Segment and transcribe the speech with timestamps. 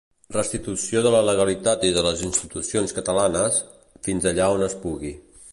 [0.35, 3.63] Restitució de la legalitat i de les institucions catalanes,
[4.09, 5.17] fins allà on es pugui.